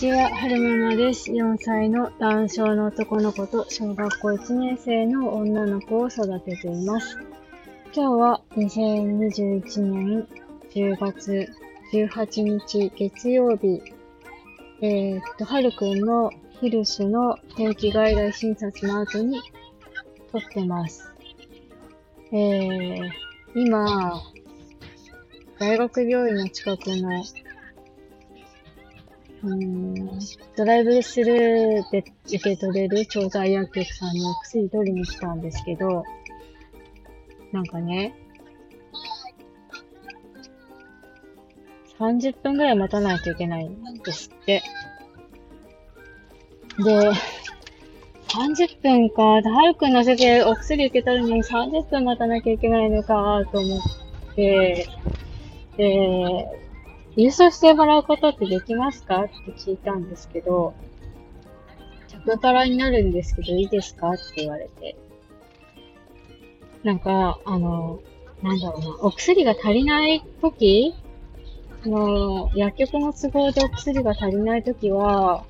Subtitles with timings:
[0.00, 1.30] ちは、はるままです。
[1.30, 7.18] 4歳の男性の男の子と小学校1年生の女の子を育てています。
[7.92, 10.28] 今日は2021年
[10.70, 11.52] 10月
[11.92, 13.82] 18日月曜日、
[14.80, 16.30] えー、っと、はるくんの
[16.62, 19.38] ヒルスの定期外来診察の後に
[20.32, 21.12] 撮ってます。
[22.32, 23.10] えー、
[23.54, 24.18] 今、
[25.58, 27.22] 大学病院の近くの
[29.42, 29.94] うん、
[30.56, 36.04] ドライブスルーで受け取れる調剤薬局さんにお薬取りに来たんですけど、
[37.52, 38.14] なんかね、
[41.98, 44.62] 30分ぐらい待たないといけないんですって。
[46.78, 47.10] で、
[48.28, 54.86] 30分か、はるくん乗せてお薬受け取るのに30分待たなきゃいけないのかと思って、
[55.76, 56.69] で、
[57.20, 59.24] 郵送してもらうことってできますか？
[59.24, 60.72] って聞いたんですけど、
[62.08, 64.12] 着払いになるんですけどいいですか？
[64.12, 64.96] って言われて。
[66.82, 68.00] なんか、あの、
[68.42, 70.94] なんだろうな、お薬が足りない時
[71.82, 75.44] その、薬局の都合でお薬が足りない時は、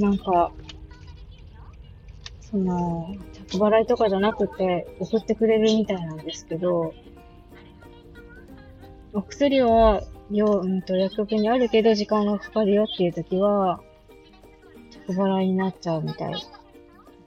[0.00, 0.50] なんか、
[2.40, 3.14] その、
[3.48, 6.94] 着払いとかじゃなくて送ってくれるみたいなんですけど、
[9.12, 10.02] お薬は
[10.36, 13.80] よ、うんと、薬局にあるけど時間がかかるよっていう時は、
[14.90, 16.34] 着払いになっちゃうみたい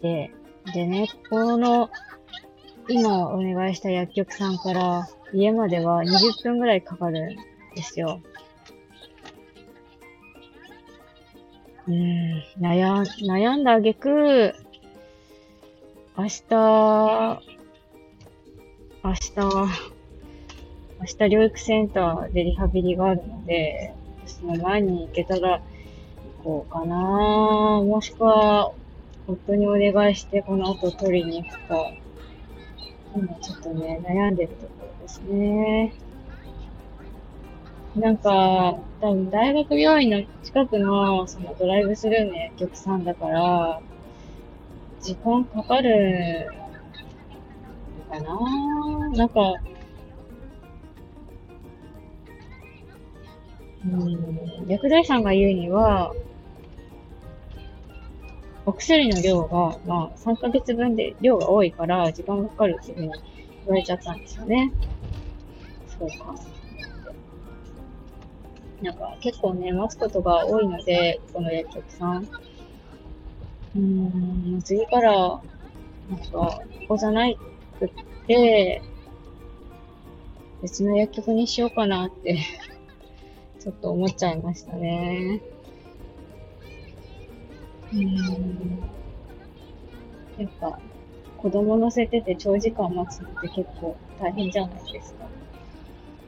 [0.01, 0.31] で、
[0.73, 1.89] でね、この、
[2.87, 7.35] 今お願いした薬局さんから家までは20分ぐらいかかるん
[7.75, 8.21] ですよ。
[11.87, 14.55] うん、悩、悩んだ挙句、
[16.17, 16.43] 明日、
[19.03, 19.94] 明日、
[20.99, 23.94] 明日療育センターでリハビリがあるので、
[24.25, 25.61] その前に行けたら
[26.44, 28.72] 行こうかなもしくは、
[29.28, 31.91] 夫にお願いしてこの後取りに行くか。
[33.16, 35.94] 今ちょっとね、悩んでるところですね。
[37.95, 43.81] なんか、多分大学病院の近くのそのドライブスルーの薬局さんだから、
[45.01, 46.47] 時間かかる
[48.09, 49.53] のかななんか、
[53.85, 56.13] うん、薬剤師さんが言うには、
[58.66, 64.72] お薬の量が、まあ、3ヶ月分で量が多いから時間がかかるっていうふうに言われちゃったんですよね。
[66.00, 66.35] そうか。
[68.81, 72.24] なんか結構ね、待つことが多いので、この薬局さん。
[72.24, 77.38] うーん、次から、なんか、ここじゃない
[77.79, 77.90] くっ
[78.28, 78.81] て、
[80.62, 82.40] 別の薬局にしようかなって
[83.65, 85.41] ちょっと思っちゃいましたね。
[87.91, 88.79] うん。
[90.37, 90.79] やっぱ、
[91.39, 95.25] 子供乗せてて長時間待つのって結構大変じゃないですか。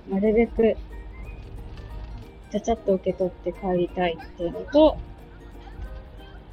[0.09, 0.77] なるべく、
[2.49, 4.97] ちゃちゃっと受け取って帰りたいっていうのと、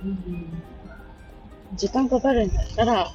[0.02, 0.62] うん、
[1.76, 3.10] 時間かかるんだったら、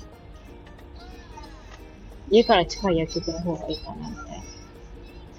[2.32, 4.44] 家から近い薬局の方がいいかな、みたいな。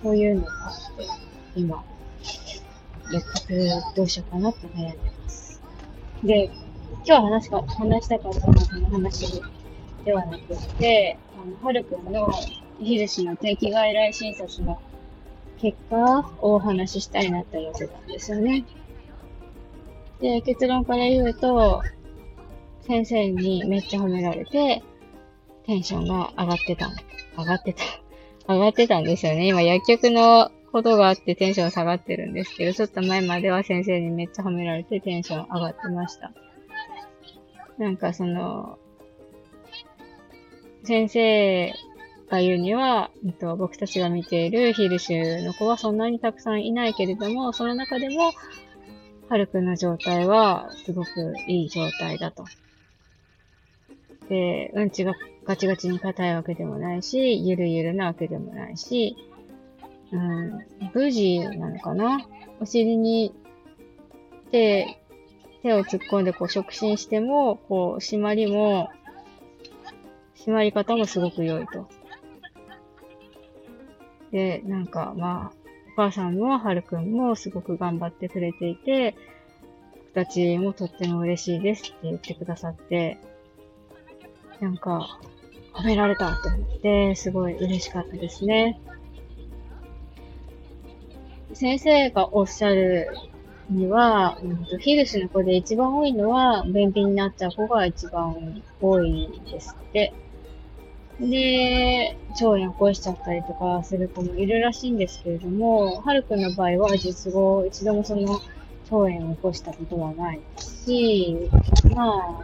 [0.01, 1.07] そういうのがあって、
[1.57, 1.85] 今、
[3.11, 5.61] 薬局どうしようかなって悩んでます。
[6.23, 6.51] で、
[7.07, 9.43] 今日話か話したかったのはその話
[10.05, 12.31] ではなくて、あの、はるくんの
[12.81, 14.81] ヒルシの定期外来診察の
[15.61, 18.65] 結果をお話ししたいなって思ってたんですよね。
[20.21, 21.83] で、結論から言うと、
[22.87, 24.83] 先生にめっちゃ褒められて、
[25.67, 26.91] テンションが上がってた。
[27.39, 27.85] 上がってた。
[28.53, 29.47] 上がってたんですよね。
[29.49, 36.33] 今薬局のことがあってテンション下がってるんですけど、ちょっと前までは先生にめっちゃ褒められてテンション上がってました。
[37.79, 38.79] なんかその、
[40.85, 41.75] 先生
[42.31, 48.33] が言うには、えっと、僕たちが見ているヒルシュの子はそんなにたくさんいないけれども、その中でも、
[49.29, 52.45] ハルくんの状態はすごくいい状態だと。
[54.29, 55.15] で、うんちが
[55.45, 59.17] ガチガチに硬いわけでもないし、ゆるゆるなわけでもないし、
[60.13, 62.27] うん、無事なのかな？
[62.61, 63.33] お尻に
[64.51, 64.99] 手、
[65.63, 68.91] 手を突っ込んでこう触診しても、こう、締まりも、
[70.37, 71.87] 締まり方もすごく良いと。
[74.33, 75.57] で、なんか、まあ、
[75.93, 79.15] お母さんも、はるくんもすごく頑張ってくれていて、
[79.93, 83.19] 僕たちもとっても嬉しいですって言ってくださって、
[84.61, 85.21] なんか、
[85.73, 88.81] 褒められたと思って、すごい嬉しかったですね。
[91.61, 93.09] 先生がおっしゃる
[93.69, 100.15] には、うんと、ヒルスの子で一番多いのは、便秘になっちゃう子が一番多いですって。
[101.21, 108.41] で、腸炎起こしちゃったりとかする子もいるらしいんですけれども、はるくんの場合は術後一度もその腸
[108.91, 111.51] 炎を起こしたことはないし、
[111.95, 112.41] まあ、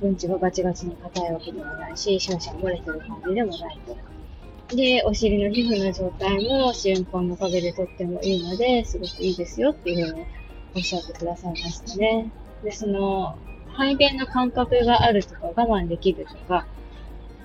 [0.00, 4.15] うんちがガチガチに硬いわけでもないし、少々漏れてる感じでもないと。
[4.68, 10.26] で、お尻の皮膚の状態も試運行のおかげでとってもいいので、すごくいいですよっていうふうに
[10.74, 12.30] おっしゃってくださいましたね。
[12.64, 13.36] で、その、
[13.68, 16.66] 排便の感覚があるとか我慢できるとか、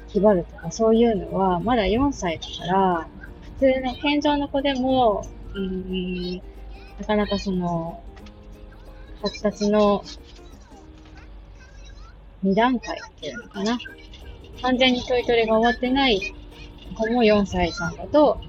[0.08, 3.08] 気張るとかそういうのは、まだ4歳だから、
[3.60, 6.42] 普通の健常の子でも、うん、な
[7.06, 8.02] かなかその、
[9.22, 10.04] 発達の
[12.44, 13.78] 2段階っていうのかな。
[14.64, 16.34] 完全にトイトレが終わってない
[17.01, 18.39] 子も4歳さんだと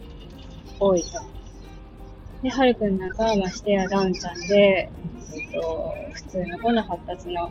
[0.78, 1.08] 多いと。
[2.42, 4.90] で、はるくんなんかはましてやダウンちゃんで、
[5.34, 7.50] えっと、普通の子の発達の、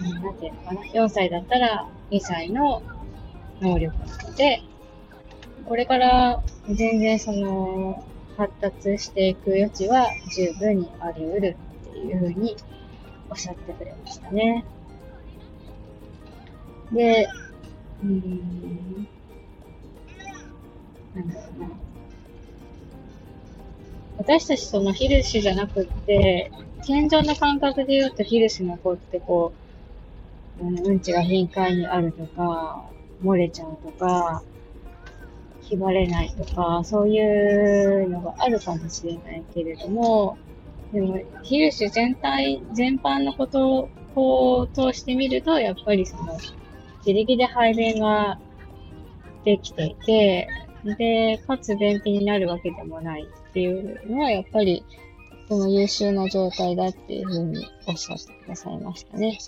[0.00, 0.80] なんていうのかな。
[0.82, 2.82] 4歳だったら2歳の
[3.60, 4.62] 能力なので、
[5.66, 8.04] これから全然その
[8.36, 11.56] 発達していく余地は十分にあり得る
[11.90, 12.56] っていうふうに
[13.30, 14.64] おっしゃってくれましたね。
[16.92, 17.28] で、
[18.02, 19.08] うん、
[21.20, 21.86] なん。
[24.18, 26.50] 私たちそのヒルシュじゃなくって、
[26.86, 29.52] 健常な感覚で言うとヒルシュの子ってこ
[30.60, 32.84] う、うん、うんちが頻回にあるとか、
[33.22, 34.42] 漏れちゃうとか、
[35.62, 40.38] ひばれないとか、そういうのがあるかもしれないけれども、
[40.92, 46.38] でも、ヒルシュ全体、全般のことを通してみると、やっぱりその、
[46.98, 48.38] 自力で排便が
[49.44, 50.48] できていて、
[50.94, 54.84] で、かつ便秘になるわけでもないっていうのは、やっぱり、
[55.48, 59.38] とても優秀な状態だっていうふうにおっしゃってくださいましたね。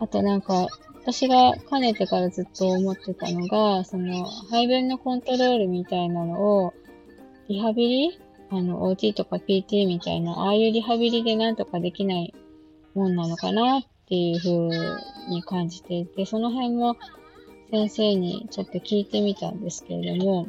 [0.00, 0.66] あとなんか、
[1.02, 6.74] 私がかねてからずっと思ってたのが、その、排便のコントロールみたいなのを、
[7.48, 8.20] リハビリ
[8.50, 12.34] あの、OT とか PT みたいな、ああいうリハビリでなんとかできない
[12.94, 16.96] もんなのかなっていう風に感じていて、その辺も
[17.72, 20.46] 先生にちょっと聞いてみたんですけれども、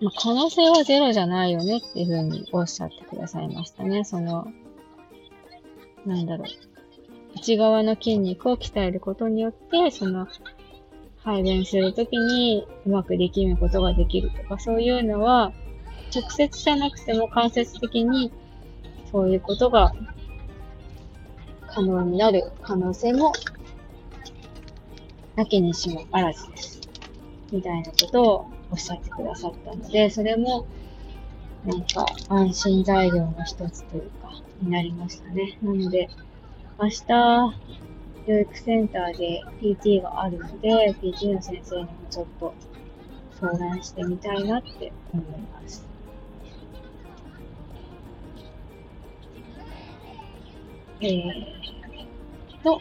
[0.00, 4.02] ま、可能性はゼロじゃないよねっていう風におっしゃってくださいましたね。
[4.02, 4.48] その、
[6.04, 6.46] なんだろう。
[7.36, 10.26] 内側の筋肉を鍛えることによって、その、
[11.22, 15.52] 排便するときにうまく力むことができるとか、そういうのは、
[16.12, 18.32] 直接じゃなくても間接的に、
[19.12, 19.92] そういうことが
[21.68, 23.32] 可能になる可能性も、
[25.36, 26.80] なきにしもあらずです。
[27.52, 30.66] みたいなことをおっしゃってくださったので、それも、
[31.64, 34.30] なんか安心材料の一つというか、
[34.62, 35.58] になりましたね。
[35.62, 36.08] なので、
[36.80, 37.06] 明日、
[38.26, 42.54] 教育センターで PT があるので、PT の先生にもちょっと
[43.40, 45.86] 相談してみたいなって思います。
[51.00, 52.80] えーと、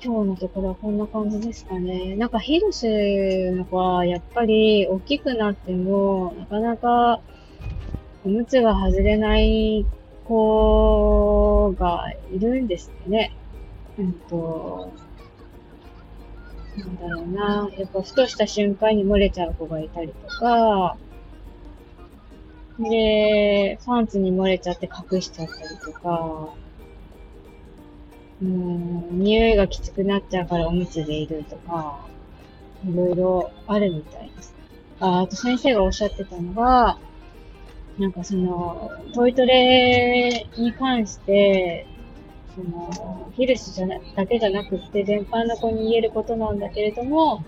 [0.00, 2.14] 今日のところはこんな感じですかね。
[2.14, 7.20] なんかヒルスの子はやっぱり大きくなってもなかなか
[8.24, 9.86] おむつが外れない
[10.24, 13.32] 子がいるんですね。
[13.98, 14.92] うんと、
[16.76, 17.68] なんだろうな。
[17.76, 20.96] やっぱふとした瞬間に漏れちゃう子がいたりとか、
[22.78, 26.54] で、パンツに漏れちゃって隠しちゃったりとか、
[28.40, 32.06] うん、匂いがきつくなっちゃうからおむつでいるとか、
[32.86, 34.54] いろいろあるみたいです。
[35.00, 36.98] ああと先生がおっしゃってたのが、
[37.98, 41.86] なんかその、トイトレに関して、
[42.54, 47.44] その、ヒルスじゃな、だけじゃなくて全般の子に言えることなんだけれども、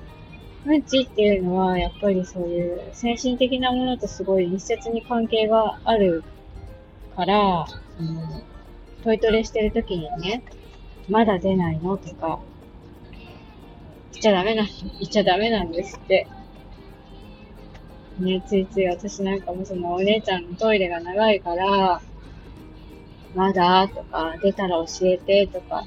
[0.66, 6.23] うんちっていうのは、やっぱりそういう精神的なものとすごい密接に関係がある
[7.16, 7.66] から、
[7.99, 8.42] うん、
[9.02, 10.42] トイトレしてる時にね、
[11.11, 11.97] まだ出ないの？
[11.99, 12.38] とか、
[14.12, 14.62] 言っちゃダメな、
[15.00, 16.26] 言っちゃダメなんですって。
[18.21, 22.00] ね、ついつい私なんかもそのお姉ちゃんのトイレが長いから、
[23.35, 23.88] まだ？
[23.88, 25.85] とか、出たら教えてとか、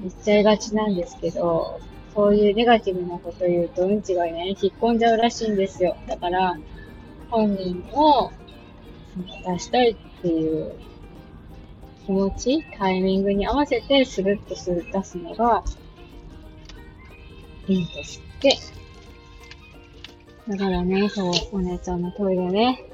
[0.00, 1.80] 言っちゃいがちなんですけど、
[2.14, 5.96] そういうネガティブなこと言うと、うんちがね、引っ込んじゃうらしいんですよ。
[6.06, 6.56] だから、
[7.30, 8.32] 本人も、
[9.44, 10.72] 出したいっていう
[12.06, 15.64] 気持ち、タイミングに合わせてスルッとする出すのが、
[17.66, 18.56] いいとして、
[20.48, 22.84] だからね、そう、お姉ちゃんのトイレね、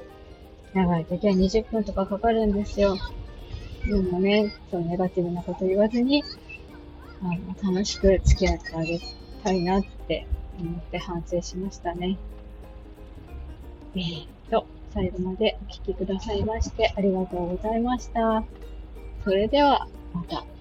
[0.73, 2.97] 長い時は20分とかかかるんですよ。
[3.85, 6.23] でもね、そうネガティブなこと言わずに、
[7.21, 7.25] あ
[7.65, 8.99] の、楽しく付き合ってあげ
[9.43, 10.25] たいなって
[10.59, 12.17] 思って反省しましたね。
[13.95, 18.43] えー、っと、最後までお聴きくださいましてありがとうございました。
[19.23, 20.52] それでは、また。